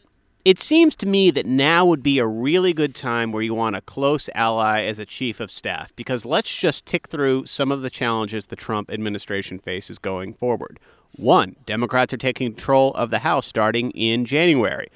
it 0.46 0.60
seems 0.60 0.94
to 0.94 1.06
me 1.06 1.32
that 1.32 1.44
now 1.44 1.84
would 1.84 2.04
be 2.04 2.20
a 2.20 2.26
really 2.26 2.72
good 2.72 2.94
time 2.94 3.32
where 3.32 3.42
you 3.42 3.52
want 3.52 3.74
a 3.74 3.80
close 3.80 4.30
ally 4.32 4.84
as 4.84 5.00
a 5.00 5.04
chief 5.04 5.40
of 5.40 5.50
staff, 5.50 5.92
because 5.96 6.24
let's 6.24 6.56
just 6.56 6.86
tick 6.86 7.08
through 7.08 7.44
some 7.46 7.72
of 7.72 7.82
the 7.82 7.90
challenges 7.90 8.46
the 8.46 8.54
Trump 8.54 8.88
administration 8.88 9.58
faces 9.58 9.98
going 9.98 10.32
forward. 10.32 10.78
One, 11.16 11.56
Democrats 11.66 12.14
are 12.14 12.16
taking 12.16 12.52
control 12.52 12.94
of 12.94 13.10
the 13.10 13.18
House 13.18 13.44
starting 13.44 13.90
in 13.90 14.24
January. 14.24 14.86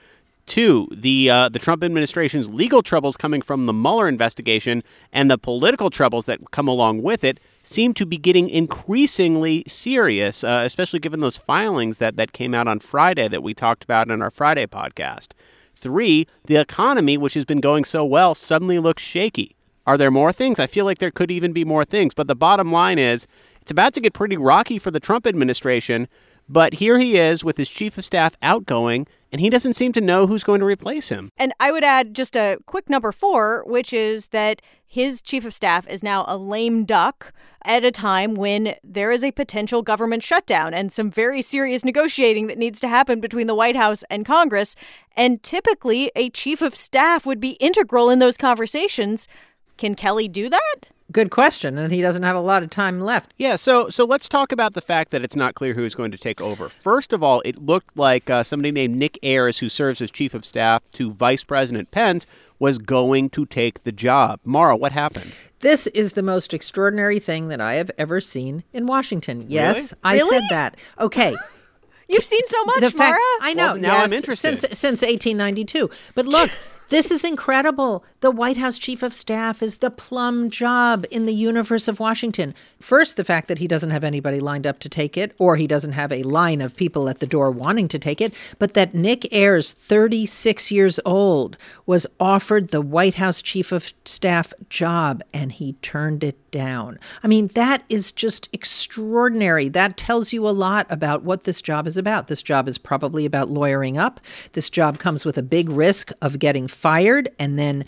Two, 0.50 0.88
the 0.90 1.30
uh, 1.30 1.48
the 1.48 1.60
Trump 1.60 1.84
administration's 1.84 2.52
legal 2.52 2.82
troubles 2.82 3.16
coming 3.16 3.40
from 3.40 3.66
the 3.66 3.72
Mueller 3.72 4.08
investigation 4.08 4.82
and 5.12 5.30
the 5.30 5.38
political 5.38 5.90
troubles 5.90 6.26
that 6.26 6.50
come 6.50 6.66
along 6.66 7.02
with 7.02 7.22
it 7.22 7.38
seem 7.62 7.94
to 7.94 8.04
be 8.04 8.18
getting 8.18 8.50
increasingly 8.50 9.62
serious, 9.68 10.42
uh, 10.42 10.62
especially 10.64 10.98
given 10.98 11.20
those 11.20 11.36
filings 11.36 11.98
that, 11.98 12.16
that 12.16 12.32
came 12.32 12.52
out 12.52 12.66
on 12.66 12.80
Friday 12.80 13.28
that 13.28 13.44
we 13.44 13.54
talked 13.54 13.84
about 13.84 14.10
in 14.10 14.20
our 14.20 14.30
Friday 14.32 14.66
podcast. 14.66 15.34
Three, 15.76 16.26
the 16.46 16.56
economy, 16.56 17.16
which 17.16 17.34
has 17.34 17.44
been 17.44 17.60
going 17.60 17.84
so 17.84 18.04
well, 18.04 18.34
suddenly 18.34 18.80
looks 18.80 19.04
shaky. 19.04 19.54
Are 19.86 19.96
there 19.96 20.10
more 20.10 20.32
things? 20.32 20.58
I 20.58 20.66
feel 20.66 20.84
like 20.84 20.98
there 20.98 21.12
could 21.12 21.30
even 21.30 21.52
be 21.52 21.64
more 21.64 21.84
things. 21.84 22.12
But 22.12 22.26
the 22.26 22.34
bottom 22.34 22.72
line 22.72 22.98
is 22.98 23.28
it's 23.62 23.70
about 23.70 23.94
to 23.94 24.00
get 24.00 24.14
pretty 24.14 24.36
rocky 24.36 24.80
for 24.80 24.90
the 24.90 24.98
Trump 24.98 25.28
administration. 25.28 26.08
But 26.48 26.74
here 26.74 26.98
he 26.98 27.16
is 27.16 27.44
with 27.44 27.56
his 27.56 27.70
chief 27.70 27.96
of 27.96 28.04
staff 28.04 28.34
outgoing 28.42 29.06
and 29.32 29.40
he 29.40 29.50
doesn't 29.50 29.74
seem 29.74 29.92
to 29.92 30.00
know 30.00 30.26
who's 30.26 30.44
going 30.44 30.60
to 30.60 30.66
replace 30.66 31.08
him. 31.08 31.30
And 31.36 31.52
I 31.60 31.70
would 31.70 31.84
add 31.84 32.14
just 32.14 32.36
a 32.36 32.58
quick 32.66 32.90
number 32.90 33.12
four, 33.12 33.64
which 33.66 33.92
is 33.92 34.28
that 34.28 34.62
his 34.86 35.22
chief 35.22 35.44
of 35.44 35.54
staff 35.54 35.88
is 35.88 36.02
now 36.02 36.24
a 36.26 36.36
lame 36.36 36.84
duck 36.84 37.32
at 37.64 37.84
a 37.84 37.90
time 37.90 38.34
when 38.34 38.74
there 38.82 39.10
is 39.10 39.22
a 39.22 39.30
potential 39.30 39.82
government 39.82 40.22
shutdown 40.22 40.74
and 40.74 40.92
some 40.92 41.10
very 41.10 41.42
serious 41.42 41.84
negotiating 41.84 42.46
that 42.46 42.58
needs 42.58 42.80
to 42.80 42.88
happen 42.88 43.20
between 43.20 43.46
the 43.46 43.54
White 43.54 43.76
House 43.76 44.02
and 44.10 44.24
Congress. 44.24 44.74
And 45.16 45.42
typically, 45.42 46.10
a 46.16 46.30
chief 46.30 46.62
of 46.62 46.74
staff 46.74 47.26
would 47.26 47.40
be 47.40 47.52
integral 47.60 48.10
in 48.10 48.18
those 48.18 48.36
conversations. 48.36 49.28
Can 49.76 49.94
Kelly 49.94 50.28
do 50.28 50.48
that? 50.48 50.88
Good 51.12 51.30
question, 51.30 51.76
and 51.76 51.92
he 51.92 52.00
doesn't 52.02 52.22
have 52.22 52.36
a 52.36 52.40
lot 52.40 52.62
of 52.62 52.70
time 52.70 53.00
left. 53.00 53.34
Yeah, 53.36 53.56
so 53.56 53.88
so 53.88 54.04
let's 54.04 54.28
talk 54.28 54.52
about 54.52 54.74
the 54.74 54.80
fact 54.80 55.10
that 55.10 55.22
it's 55.24 55.34
not 55.36 55.54
clear 55.54 55.74
who 55.74 55.84
is 55.84 55.94
going 55.94 56.10
to 56.12 56.18
take 56.18 56.40
over. 56.40 56.68
First 56.68 57.12
of 57.12 57.22
all, 57.22 57.40
it 57.44 57.58
looked 57.60 57.96
like 57.96 58.30
uh, 58.30 58.42
somebody 58.44 58.70
named 58.70 58.96
Nick 58.96 59.18
Ayers, 59.22 59.58
who 59.58 59.68
serves 59.68 60.00
as 60.00 60.10
chief 60.10 60.34
of 60.34 60.44
staff 60.44 60.82
to 60.92 61.12
Vice 61.12 61.42
President 61.42 61.90
Pence, 61.90 62.26
was 62.58 62.78
going 62.78 63.30
to 63.30 63.44
take 63.46 63.82
the 63.84 63.92
job. 63.92 64.38
Mara, 64.44 64.76
what 64.76 64.92
happened? 64.92 65.32
This 65.60 65.86
is 65.88 66.12
the 66.12 66.22
most 66.22 66.54
extraordinary 66.54 67.18
thing 67.18 67.48
that 67.48 67.60
I 67.60 67.74
have 67.74 67.90
ever 67.98 68.20
seen 68.20 68.62
in 68.72 68.86
Washington. 68.86 69.44
Yes, 69.48 69.92
Really? 69.92 70.00
I 70.04 70.14
Really? 70.14 70.30
said 70.30 70.42
that. 70.50 70.76
Okay. 70.98 71.36
You've 72.08 72.24
seen 72.24 72.46
so 72.46 72.64
much, 72.64 72.80
the 72.80 72.90
fact, 72.90 72.98
Mara. 73.10 73.20
I 73.42 73.54
know. 73.54 73.72
Well, 73.72 73.76
now 73.80 73.98
I'm 73.98 74.12
interested. 74.12 74.58
Since 74.58 74.78
since 74.78 75.02
1892. 75.02 75.90
But 76.14 76.26
look, 76.26 76.50
this 76.90 77.10
is 77.10 77.24
incredible. 77.24 78.04
The 78.20 78.30
White 78.30 78.56
House 78.58 78.76
chief 78.78 79.02
of 79.02 79.14
staff 79.14 79.62
is 79.62 79.78
the 79.78 79.90
plum 79.90 80.50
job 80.50 81.06
in 81.10 81.24
the 81.24 81.32
universe 81.32 81.88
of 81.88 82.00
Washington. 82.00 82.54
First, 82.80 83.16
the 83.16 83.24
fact 83.24 83.48
that 83.48 83.58
he 83.58 83.66
doesn't 83.66 83.90
have 83.90 84.04
anybody 84.04 84.40
lined 84.40 84.66
up 84.66 84.78
to 84.80 84.88
take 84.88 85.16
it, 85.16 85.32
or 85.38 85.56
he 85.56 85.66
doesn't 85.66 85.92
have 85.92 86.12
a 86.12 86.22
line 86.24 86.60
of 86.60 86.76
people 86.76 87.08
at 87.08 87.20
the 87.20 87.26
door 87.26 87.50
wanting 87.50 87.88
to 87.88 87.98
take 87.98 88.20
it, 88.20 88.34
but 88.58 88.74
that 88.74 88.94
Nick 88.94 89.32
Ayers, 89.32 89.72
36 89.72 90.70
years 90.70 91.00
old, 91.04 91.56
was 91.86 92.06
offered 92.18 92.68
the 92.68 92.82
White 92.82 93.14
House 93.14 93.40
chief 93.40 93.72
of 93.72 93.92
staff 94.04 94.52
job 94.68 95.22
and 95.32 95.52
he 95.52 95.74
turned 95.74 96.22
it 96.22 96.50
down. 96.50 96.98
I 97.22 97.28
mean, 97.28 97.48
that 97.48 97.84
is 97.88 98.12
just 98.12 98.48
extraordinary. 98.52 99.68
That 99.68 99.96
tells 99.96 100.32
you 100.32 100.48
a 100.48 100.50
lot 100.50 100.86
about 100.90 101.22
what 101.22 101.44
this 101.44 101.62
job 101.62 101.86
is 101.86 101.96
about. 101.96 102.26
This 102.26 102.42
job 102.42 102.68
is 102.68 102.78
probably 102.78 103.24
about 103.24 103.50
lawyering 103.50 103.96
up. 103.96 104.20
This 104.52 104.68
job 104.68 104.98
comes 104.98 105.24
with 105.24 105.38
a 105.38 105.42
big 105.42 105.68
risk 105.68 106.10
of 106.20 106.38
getting 106.38 106.68
fired 106.80 107.28
and 107.38 107.58
then 107.58 107.84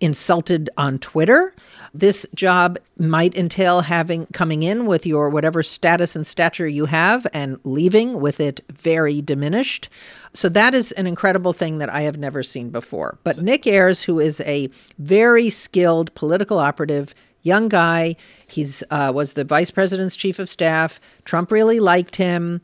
insulted 0.00 0.68
on 0.76 0.98
Twitter. 0.98 1.54
This 1.94 2.26
job 2.34 2.78
might 2.98 3.34
entail 3.34 3.80
having 3.80 4.26
coming 4.26 4.62
in 4.62 4.86
with 4.86 5.06
your 5.06 5.30
whatever 5.30 5.62
status 5.62 6.14
and 6.14 6.26
stature 6.26 6.68
you 6.68 6.84
have 6.86 7.26
and 7.32 7.58
leaving 7.64 8.20
with 8.20 8.38
it 8.38 8.60
very 8.70 9.22
diminished. 9.22 9.88
So 10.34 10.50
that 10.50 10.74
is 10.74 10.92
an 10.92 11.06
incredible 11.06 11.54
thing 11.54 11.78
that 11.78 11.88
I 11.88 12.02
have 12.02 12.18
never 12.18 12.42
seen 12.42 12.68
before. 12.68 13.18
But 13.24 13.38
Nick 13.38 13.66
Ayers, 13.66 14.02
who 14.02 14.20
is 14.20 14.40
a 14.42 14.68
very 14.98 15.48
skilled 15.48 16.14
political 16.14 16.58
operative, 16.58 17.14
young 17.42 17.68
guy, 17.68 18.16
he's 18.46 18.82
uh, 18.90 19.12
was 19.14 19.32
the 19.32 19.44
vice 19.44 19.70
president's 19.70 20.16
chief 20.16 20.38
of 20.38 20.48
staff. 20.50 21.00
Trump 21.24 21.50
really 21.50 21.80
liked 21.80 22.16
him. 22.16 22.60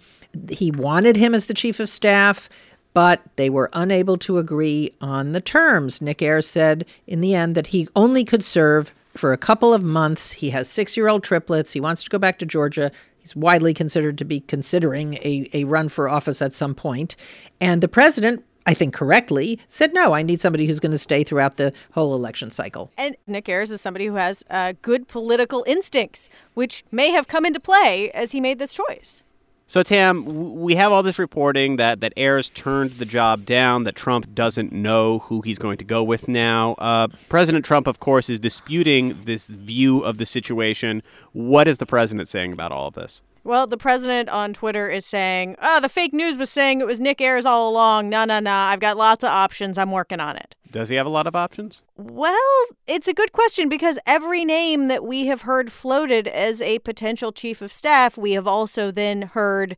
He 0.51 0.71
wanted 0.71 1.17
him 1.17 1.35
as 1.35 1.47
the 1.47 1.55
chief 1.55 1.81
of 1.81 1.89
staff 1.89 2.51
but 2.95 3.23
they 3.37 3.49
were 3.51 3.71
unable 3.73 4.17
to 4.19 4.39
agree 4.39 4.91
on 5.01 5.33
the 5.33 5.41
terms. 5.41 6.01
Nick 6.01 6.23
Ayers 6.23 6.49
said 6.49 6.85
in 7.07 7.21
the 7.21 7.35
end 7.35 7.55
that 7.55 7.69
he 7.69 7.89
only 7.97 8.25
could 8.25 8.45
serve 8.45 8.95
for 9.17 9.33
a 9.33 9.39
couple 9.39 9.75
of 9.75 9.83
months. 9.83 10.33
He 10.33 10.51
has 10.51 10.69
six 10.69 10.97
year 10.97 11.09
old 11.09 11.23
triplets. 11.23 11.73
He 11.73 11.81
wants 11.81 12.03
to 12.05 12.11
go 12.11 12.19
back 12.19 12.39
to 12.39 12.47
Georgia. 12.47 12.91
He's 13.19 13.37
widely 13.37 13.73
considered 13.73 14.19
to 14.19 14.25
be 14.25 14.41
considering 14.41 15.15
a, 15.15 15.49
a 15.53 15.65
run 15.65 15.89
for 15.89 16.09
office 16.09 16.43
at 16.43 16.55
some 16.55 16.75
point. 16.75 17.15
And 17.61 17.81
the 17.81 17.89
president, 17.89 18.45
I 18.67 18.75
think 18.75 18.95
correctly, 18.95 19.61
said, 19.69 19.95
no, 19.95 20.13
I 20.13 20.23
need 20.23 20.41
somebody 20.41 20.67
who's 20.67 20.81
going 20.81 20.93
to 20.93 20.99
stay 20.99 21.23
throughout 21.23 21.57
the 21.57 21.73
whole 21.93 22.15
election 22.15 22.51
cycle. 22.51 22.91
And 22.99 23.17
Nick 23.27 23.49
Ayers 23.49 23.71
is 23.71 23.81
somebody 23.81 24.07
who 24.07 24.15
has 24.15 24.43
uh, 24.51 24.73
good 24.83 25.07
political 25.07 25.63
instincts, 25.69 26.29
which 26.55 26.85
may 26.91 27.11
have 27.11 27.29
come 27.29 27.47
into 27.47 27.61
play 27.61 28.11
as 28.11 28.33
he 28.33 28.41
made 28.41 28.59
this 28.59 28.73
choice. 28.73 29.23
So 29.73 29.83
Tam, 29.83 30.61
we 30.61 30.75
have 30.75 30.93
all 30.93 31.03
this 31.03 31.19
reporting 31.19 31.77
that 31.77 32.01
that 32.01 32.13
Ayers 32.19 32.51
turned 32.51 32.91
the 32.91 33.07
job 33.07 33.47
down, 33.47 33.85
that 33.85 33.97
Trump 33.97 34.35
doesn't 34.35 34.71
know 34.71 35.21
who 35.21 35.41
he's 35.41 35.59
going 35.59 35.79
to 35.79 35.85
go 35.85 36.05
with 36.05 36.29
now. 36.29 36.75
Uh, 36.75 37.09
President 37.31 37.65
Trump, 37.65 37.87
of 37.87 37.99
course, 37.99 38.29
is 38.29 38.39
disputing 38.39 39.19
this 39.25 39.49
view 39.49 40.01
of 40.01 40.19
the 40.19 40.27
situation. 40.27 41.03
What 41.33 41.67
is 41.69 41.79
the 41.79 41.87
president 41.87 42.29
saying 42.29 42.53
about 42.53 42.71
all 42.71 42.89
of 42.89 42.95
this? 42.97 43.23
Well, 43.45 43.67
the 43.67 43.79
president 43.79 44.29
on 44.29 44.53
Twitter 44.53 44.91
is 44.91 45.07
saying, 45.07 45.57
oh, 45.63 45.81
the 45.81 45.89
fake 45.89 46.13
news 46.13 46.37
was 46.37 46.51
saying 46.51 46.83
it 46.83 46.87
was 46.87 47.01
Nick 47.01 47.23
Ayers 47.23 47.47
all 47.47 47.71
along. 47.71 48.11
No, 48.11 48.27
no, 48.27 48.41
no. 48.41 48.53
I've 48.53 48.81
got 48.81 48.99
lots 48.99 49.25
of 49.25 49.31
options. 49.31 49.79
I'm 49.79 49.91
working 49.91 50.21
on 50.21 50.37
it. 50.37 50.55
Does 50.73 50.89
he 50.89 50.97
have 50.97 51.07
a 51.07 51.11
lot 51.11 51.27
of 51.27 51.37
options? 51.37 51.83
Well, 51.97 52.65
it's 52.87 53.07
a 53.07 53.13
good 53.13 53.33
question 53.33 53.69
because 53.69 53.99
every 54.07 54.45
name 54.45 54.89
that 54.89 55.05
we 55.05 55.27
have 55.27 55.43
heard 55.43 55.71
floated 55.71 56.27
as 56.27 56.63
a 56.63 56.79
potential 56.81 57.31
chief 57.31 57.61
of 57.61 57.73
staff, 57.73 58.17
we 58.17 58.33
have 58.33 58.47
also 58.47 58.91
then 58.91 59.23
heard 59.23 59.77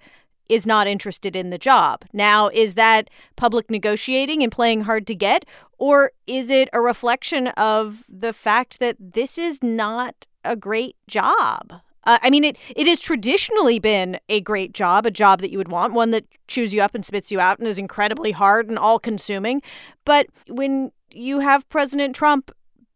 is 0.49 0.67
not 0.67 0.87
interested 0.87 1.35
in 1.35 1.51
the 1.51 1.59
job. 1.59 2.05
Now, 2.13 2.49
is 2.49 2.75
that 2.77 3.11
public 3.35 3.71
negotiating 3.71 4.43
and 4.43 4.53
playing 4.53 4.83
hard 4.83 5.07
to 5.09 5.15
get? 5.15 5.45
Or 5.79 6.13
is 6.27 6.49
it 6.51 6.69
a 6.73 6.81
reflection 6.81 7.49
of 7.49 8.05
the 8.09 8.33
fact 8.33 8.79
that 8.79 8.97
this 9.01 9.37
is 9.37 9.63
not 9.63 10.27
a 10.45 10.55
great 10.55 10.97
job? 11.09 11.81
Uh, 12.05 12.19
I 12.23 12.31
mean, 12.31 12.45
it, 12.45 12.57
it 12.77 12.87
has 12.87 13.01
traditionally 13.01 13.79
been 13.79 14.19
a 14.29 14.41
great 14.41 14.73
job, 14.73 15.07
a 15.07 15.11
job 15.11 15.41
that 15.41 15.51
you 15.51 15.59
would 15.59 15.69
want, 15.69 15.95
one 15.95 16.11
that 16.11 16.25
chews 16.49 16.73
you 16.73 16.83
up 16.83 16.95
and 16.95 17.05
spits 17.05 17.33
you 17.33 17.41
out 17.41 17.59
and 17.59 17.67
is 17.67 17.79
incredibly 17.79 18.33
hard 18.33 18.69
and 18.69 18.79
all 18.79 18.99
consuming. 18.99 19.63
But 20.05 20.27
when 20.49 20.91
you 21.11 21.41
have 21.41 21.69
President 21.69 22.15
Trump 22.15 22.51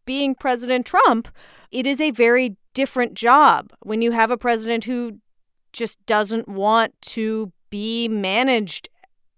being 0.05 0.35
President 0.35 0.87
Trump, 0.87 1.29
it 1.71 1.87
is 1.87 2.00
a 2.00 2.11
very 2.11 2.57
different 2.75 3.15
job. 3.15 3.73
When 3.83 4.03
you 4.03 4.12
have 4.12 4.31
a 4.31 4.37
president 4.37 4.85
who 4.85 5.19
just 5.73 6.05
doesn't 6.07 6.49
want 6.49 6.95
to 7.03 7.53
be 7.71 8.09
managed 8.09 8.88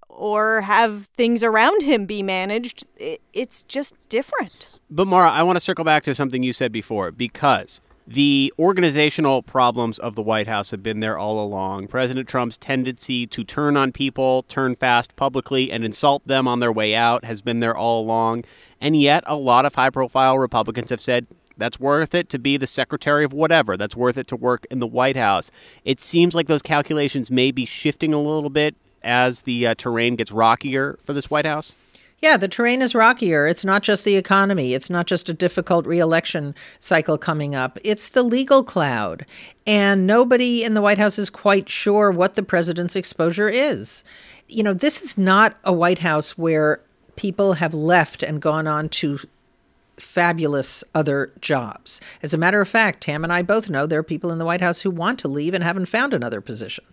or 0.09 0.61
have 0.61 1.09
things 1.17 1.43
around 1.43 1.83
him 1.83 2.07
be 2.07 2.23
managed, 2.23 2.85
it, 2.97 3.21
it's 3.33 3.63
just 3.65 3.95
different. 4.09 4.69
But 4.91 5.07
Mara, 5.07 5.31
I 5.31 5.43
want 5.43 5.57
to 5.57 5.61
circle 5.61 5.85
back 5.85 6.03
to 6.05 6.15
something 6.15 6.43
you 6.43 6.53
said 6.53 6.73
before 6.73 7.11
because 7.11 7.81
the 8.13 8.53
organizational 8.59 9.41
problems 9.41 9.97
of 10.01 10.17
the 10.17 10.23
White 10.23 10.49
House 10.49 10.73
have 10.73 10.83
been 10.83 10.99
there 10.99 11.17
all 11.17 11.39
along. 11.45 11.87
President 11.87 12.29
Trump's 12.29 12.57
tendency 12.57 13.25
to 13.29 13.45
turn 13.45 13.77
on 13.77 13.93
people, 13.93 14.43
turn 14.49 14.75
fast 14.75 15.15
publicly, 15.15 15.71
and 15.71 15.85
insult 15.85 16.27
them 16.27 16.49
on 16.49 16.59
their 16.59 16.73
way 16.73 16.93
out 16.93 17.25
has 17.25 17.41
been 17.41 17.61
there 17.61 17.77
all 17.77 18.03
along. 18.03 18.45
And 18.81 19.01
yet, 19.01 19.23
a 19.29 19.37
lot 19.37 19.65
of 19.65 19.77
high 19.77 19.91
profile 19.91 20.41
Republicans 20.41 20.91
have 20.91 21.01
said 21.01 21.29
that's 21.57 21.79
worth 21.79 22.13
it 22.13 22.29
to 22.31 22.39
be 22.41 22.57
the 22.57 22.67
secretary 22.67 23.25
of 23.25 23.33
whatever. 23.33 23.77
That's 23.77 23.95
worth 23.95 24.19
it 24.19 24.27
to 24.29 24.37
work 24.37 24.67
in 24.73 24.81
the 24.81 24.89
White 24.89 25.17
House. 25.17 25.53
It 25.85 26.01
seems 26.01 26.35
like 26.35 26.49
those 26.49 26.63
calculations 26.63 27.31
may 27.31 27.53
be 27.53 27.65
shifting 27.65 28.13
a 28.13 28.21
little 28.21 28.51
bit 28.51 28.75
as 29.05 29.43
the 29.43 29.69
uh, 29.69 29.75
terrain 29.77 30.17
gets 30.17 30.33
rockier 30.33 30.99
for 31.05 31.13
this 31.13 31.31
White 31.31 31.47
House. 31.47 31.77
Yeah, 32.21 32.37
the 32.37 32.49
terrain 32.49 32.83
is 32.83 32.95
rockier. 32.95 33.47
It's 33.47 33.65
not 33.65 33.83
just 33.83 34.05
the 34.05 34.17
economy. 34.17 34.75
It's 34.75 34.91
not 34.91 35.07
just 35.07 35.31
a 35.31 35.35
difficult 35.35 35.87
reelection 35.87 36.55
cycle 36.79 37.17
coming 37.17 37.55
up. 37.55 37.79
It's 37.83 38.11
the 38.11 38.23
legal 38.23 38.63
cloud. 38.63 39.25
And 39.67 40.07
nobody 40.07 40.63
in 40.63 40.75
the 40.75 40.83
White 40.83 40.99
House 40.99 41.19
is 41.19 41.31
quite 41.31 41.69
sure 41.71 42.11
what 42.11 42.35
the 42.35 42.43
president's 42.43 42.95
exposure 42.95 43.49
is. 43.49 44.05
You 44.49 44.63
know, 44.63 44.75
this 44.75 45.01
is 45.01 45.17
not 45.17 45.57
a 45.65 45.73
White 45.73 46.01
House 46.01 46.37
where 46.37 46.81
people 47.17 47.55
have 47.55 47.73
left 47.73 48.23
and 48.23 48.43
gone 48.43 48.67
on 48.67 48.91
to 48.91 49.21
fabulous 49.97 50.85
other 50.95 51.33
jobs. 51.41 52.01
As 52.23 52.35
a 52.35 52.39
matter 52.39 52.61
of 52.61 52.69
fact, 52.69 53.03
Tam 53.03 53.25
and 53.25 53.33
I 53.33 53.41
both 53.43 53.71
know 53.71 53.87
there 53.87 54.01
are 54.01 54.03
people 54.03 54.31
in 54.31 54.39
the 54.39 54.45
White 54.45 54.61
House 54.61 54.81
who 54.81 54.91
want 54.91 55.19
to 55.21 55.29
leave 55.29 55.55
and 55.55 55.65
haven't 55.65 55.87
found 55.87 56.13
another 56.13 56.41
position. 56.43 56.85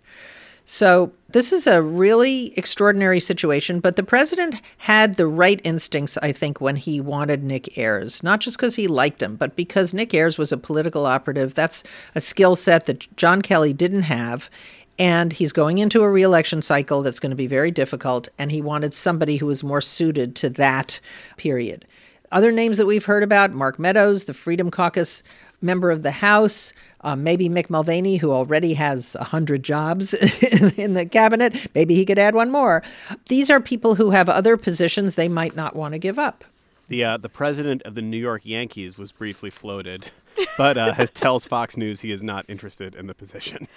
So, 0.70 1.12
this 1.30 1.50
is 1.50 1.66
a 1.66 1.80
really 1.80 2.52
extraordinary 2.58 3.20
situation, 3.20 3.80
but 3.80 3.96
the 3.96 4.02
president 4.02 4.60
had 4.76 5.14
the 5.14 5.26
right 5.26 5.62
instincts, 5.64 6.18
I 6.18 6.30
think, 6.30 6.60
when 6.60 6.76
he 6.76 7.00
wanted 7.00 7.42
Nick 7.42 7.78
Ayers, 7.78 8.22
not 8.22 8.40
just 8.40 8.58
because 8.58 8.76
he 8.76 8.86
liked 8.86 9.22
him, 9.22 9.36
but 9.36 9.56
because 9.56 9.94
Nick 9.94 10.12
Ayers 10.12 10.36
was 10.36 10.52
a 10.52 10.58
political 10.58 11.06
operative. 11.06 11.54
That's 11.54 11.84
a 12.14 12.20
skill 12.20 12.54
set 12.54 12.84
that 12.84 13.16
John 13.16 13.40
Kelly 13.40 13.72
didn't 13.72 14.02
have. 14.02 14.50
And 14.98 15.32
he's 15.32 15.54
going 15.54 15.78
into 15.78 16.02
a 16.02 16.10
reelection 16.10 16.60
cycle 16.60 17.00
that's 17.00 17.18
going 17.18 17.30
to 17.30 17.36
be 17.36 17.46
very 17.46 17.70
difficult, 17.70 18.28
and 18.38 18.52
he 18.52 18.60
wanted 18.60 18.92
somebody 18.92 19.38
who 19.38 19.46
was 19.46 19.64
more 19.64 19.80
suited 19.80 20.36
to 20.36 20.50
that 20.50 21.00
period. 21.38 21.86
Other 22.30 22.52
names 22.52 22.76
that 22.76 22.84
we've 22.84 23.06
heard 23.06 23.22
about 23.22 23.54
Mark 23.54 23.78
Meadows, 23.78 24.24
the 24.24 24.34
Freedom 24.34 24.70
Caucus 24.70 25.22
member 25.62 25.90
of 25.90 26.02
the 26.02 26.10
House, 26.10 26.74
um, 27.02 27.22
maybe 27.22 27.48
Mick 27.48 27.70
Mulvaney, 27.70 28.16
who 28.16 28.32
already 28.32 28.74
has 28.74 29.14
100 29.14 29.62
jobs 29.62 30.14
in 30.76 30.94
the 30.94 31.06
cabinet, 31.06 31.70
maybe 31.74 31.94
he 31.94 32.04
could 32.04 32.18
add 32.18 32.34
one 32.34 32.50
more. 32.50 32.82
These 33.26 33.50
are 33.50 33.60
people 33.60 33.94
who 33.94 34.10
have 34.10 34.28
other 34.28 34.56
positions 34.56 35.14
they 35.14 35.28
might 35.28 35.56
not 35.56 35.76
want 35.76 35.92
to 35.92 35.98
give 35.98 36.18
up. 36.18 36.44
The, 36.88 37.04
uh, 37.04 37.16
the 37.18 37.28
president 37.28 37.82
of 37.82 37.94
the 37.94 38.02
New 38.02 38.16
York 38.16 38.42
Yankees 38.44 38.96
was 38.96 39.12
briefly 39.12 39.50
floated, 39.50 40.10
but 40.56 40.78
uh, 40.78 40.92
has 40.94 41.10
tells 41.10 41.46
Fox 41.46 41.76
News 41.76 42.00
he 42.00 42.10
is 42.10 42.22
not 42.22 42.46
interested 42.48 42.94
in 42.94 43.06
the 43.06 43.14
position. 43.14 43.68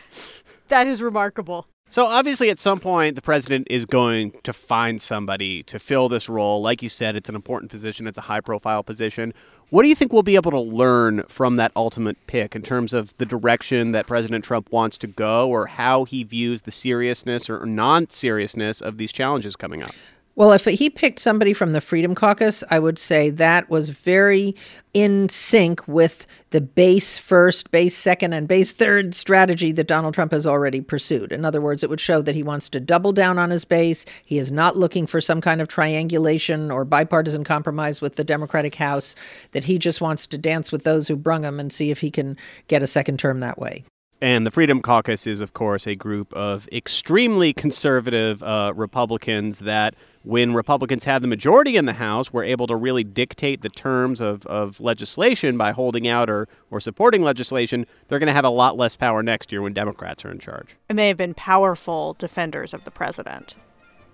That 0.70 0.88
is 0.88 1.02
remarkable. 1.02 1.68
So 1.92 2.08
obviously, 2.08 2.50
at 2.50 2.58
some 2.58 2.80
point, 2.80 3.16
the 3.16 3.22
president 3.22 3.68
is 3.70 3.86
going 3.86 4.32
to 4.44 4.54
find 4.54 5.02
somebody 5.02 5.62
to 5.64 5.78
fill 5.78 6.08
this 6.08 6.30
role. 6.30 6.62
Like 6.62 6.82
you 6.82 6.88
said, 6.88 7.18
it's 7.18 7.28
an 7.28 7.36
important 7.36 7.70
position. 7.70 8.08
It's 8.08 8.18
a 8.18 8.22
high-profile 8.22 8.84
position. 8.84 9.34
What 9.72 9.84
do 9.84 9.90
you 9.90 9.96
think 9.96 10.14
we'll 10.14 10.24
be 10.24 10.36
able 10.36 10.52
to 10.52 10.60
learn 10.60 11.24
from 11.28 11.58
that 11.58 11.74
ultimate 11.76 12.16
pick 12.28 12.56
in 12.56 12.62
terms 12.62 12.94
of 12.94 13.14
the 13.18 13.26
direction 13.26 13.92
that 13.92 14.08
President 14.08 14.46
Trump 14.46 14.72
wants 14.72 14.98
to 15.00 15.08
go, 15.08 15.50
or 15.50 15.66
how 15.66 16.06
he 16.06 16.24
views 16.24 16.62
the 16.62 16.72
seriousness 16.72 17.50
or 17.50 17.66
non-seriousness 17.66 18.80
of 18.80 18.98
these 18.98 19.12
challenges 19.12 19.58
coming 19.58 19.84
up? 19.84 19.92
Well, 20.36 20.54
if 20.54 20.64
he 20.64 20.90
picked 20.90 21.20
somebody 21.20 21.52
from 21.52 21.74
the 21.74 21.82
Freedom 21.82 22.16
Caucus, 22.16 22.64
I 22.70 22.80
would 22.80 22.98
say 22.98 23.30
that 23.32 23.70
was 23.70 23.90
very 23.90 24.56
in 24.94 25.28
sync 25.28 25.86
with 25.90 26.26
the 26.52 26.62
base 26.62 27.18
first, 27.18 27.70
base 27.72 27.96
second, 27.96 28.32
and 28.32 28.48
base 28.48 28.72
third 28.72 29.14
strategy 29.14 29.74
that 29.74 29.88
Donald 29.88 30.14
Trump 30.14 30.32
has 30.32 30.48
already 30.48 30.80
pursued. 30.80 31.34
In 31.34 31.44
other 31.44 31.60
words, 31.60 31.84
it 31.84 31.90
would 31.90 32.00
show 32.00 32.22
that 32.22 32.36
he 32.36 32.44
wants 32.44 32.70
to 32.70 32.80
double 32.80 33.12
down 33.12 33.38
on 33.38 33.50
his 33.50 33.66
base. 33.66 34.06
He 34.24 34.38
is 34.38 34.54
not 34.54 34.78
looking 34.78 35.06
for 35.06 35.20
some 35.20 35.42
kind 35.42 35.62
of 35.62 35.68
triangulation 35.68 36.72
or 36.72 36.86
bipartisan 36.86 37.44
compromise 37.44 38.00
with 38.00 38.16
the 38.16 38.24
Democratic 38.24 38.76
House, 38.76 39.16
that 39.52 39.66
he 39.66 39.78
just 39.78 40.00
wants 40.00 40.28
to 40.28 40.38
dance 40.38 40.72
with 40.72 40.86
those 40.86 41.10
who 41.10 41.18
brung 41.18 41.44
him 41.44 41.60
and 41.60 41.74
see 41.74 41.92
if 41.92 42.00
he 42.00 42.10
can 42.10 42.38
get 42.68 42.82
a 42.82 42.88
second 42.88 43.20
term 43.20 43.42
that 43.42 43.60
way. 43.60 43.84
And 44.22 44.46
the 44.46 44.52
Freedom 44.52 44.84
Caucus 44.84 45.26
is, 45.26 45.42
of 45.42 45.56
course, 45.56 45.88
a 45.88 45.96
group 45.96 46.32
of 46.34 46.70
extremely 46.72 47.54
conservative 47.54 48.44
uh, 48.44 48.72
Republicans 48.76 49.60
that, 49.60 49.96
when 50.22 50.54
Republicans 50.54 51.04
had 51.04 51.24
the 51.24 51.28
majority 51.28 51.76
in 51.76 51.86
the 51.86 51.94
House, 51.94 52.32
were 52.32 52.44
able 52.44 52.68
to 52.68 52.76
really 52.76 53.04
dictate 53.04 53.64
the 53.64 53.70
terms 53.70 54.22
of, 54.22 54.46
of 54.46 54.80
legislation 54.80 55.58
by 55.58 55.72
holding 55.72 56.08
out 56.08 56.30
or, 56.30 56.48
or 56.70 56.80
supporting 56.80 57.24
legislation. 57.24 57.88
They're 58.08 58.20
going 58.20 58.28
to 58.28 58.34
have 58.34 58.46
a 58.46 58.50
lot 58.50 58.78
less 58.78 58.96
power 58.96 59.24
next 59.24 59.52
year 59.52 59.64
when 59.64 59.74
Democrats 59.74 60.24
are 60.24 60.30
in 60.30 60.38
charge. 60.38 60.76
And 60.88 61.00
they 61.00 61.08
have 61.08 61.18
been 61.18 61.34
powerful 61.34 62.14
defenders 62.14 62.76
of 62.76 62.84
the 62.84 62.92
president. 62.92 63.56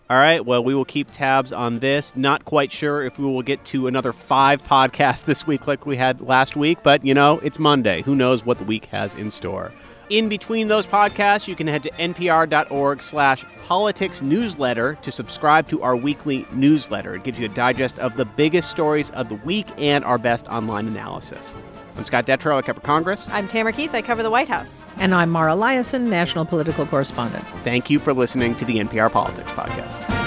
All 0.10 0.16
right. 0.16 0.46
Well, 0.46 0.64
we 0.64 0.74
will 0.74 0.86
keep 0.86 1.12
tabs 1.12 1.52
on 1.52 1.80
this. 1.80 2.16
Not 2.16 2.46
quite 2.46 2.72
sure 2.72 3.04
if 3.04 3.20
we 3.20 3.26
will 3.26 3.42
get 3.42 3.66
to 3.66 3.88
another 3.88 4.14
five 4.14 4.64
podcasts 4.64 5.26
this 5.26 5.46
week 5.46 5.68
like 5.68 5.86
we 5.86 5.98
had 5.98 6.22
last 6.22 6.56
week, 6.56 6.78
but 6.82 7.04
you 7.04 7.14
know, 7.14 7.40
it's 7.40 7.60
Monday. 7.60 8.04
Who 8.04 8.16
knows 8.16 8.46
what 8.46 8.58
the 8.58 8.64
week 8.64 8.86
has 8.86 9.14
in 9.16 9.32
store? 9.32 9.74
In 10.10 10.30
between 10.30 10.70
those 10.70 10.88
podcasts, 10.88 11.48
you 11.48 11.56
can 11.56 11.68
head 11.68 11.84
to 11.84 11.92
npr.org 11.92 13.02
slash 13.02 13.44
politics 13.66 14.22
newsletter 14.22 14.98
to 15.02 15.12
subscribe 15.12 15.68
to 15.68 15.82
our 15.82 15.98
weekly 15.98 16.46
newsletter. 16.54 17.16
It 17.16 17.24
gives 17.24 17.38
you 17.38 17.46
a 17.46 17.50
digest 17.50 18.00
of 18.00 18.16
the 18.16 18.24
biggest 18.24 18.72
stories 18.72 19.10
of 19.12 19.28
the 19.28 19.36
week 19.36 19.68
and 19.78 20.06
our 20.06 20.18
best 20.18 20.48
online 20.48 20.88
analysis. 20.88 21.54
I'm 21.98 22.06
Scott 22.06 22.26
Detrow. 22.26 22.58
I 22.58 22.62
cover 22.62 22.80
Congress. 22.80 23.28
I'm 23.32 23.48
Tamara 23.48 23.74
Keith. 23.74 23.94
I 23.94 24.02
cover 24.02 24.24
the 24.24 24.30
White 24.30 24.48
House. 24.48 24.86
And 24.98 25.14
I'm 25.14 25.30
Mara 25.30 25.54
Liasson, 25.54 26.04
national 26.04 26.46
political 26.46 26.86
correspondent. 26.86 27.46
Thank 27.64 27.90
you 27.90 28.00
for 28.00 28.14
listening 28.14 28.56
to 28.56 28.66
the 28.66 28.78
NPR 28.78 29.12
Politics 29.12 29.52
Podcast. 29.52 30.27